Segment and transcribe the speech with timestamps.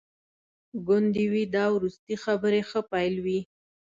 [0.87, 3.39] ګوندي وي دا وروستي خبري ښه پیل وي.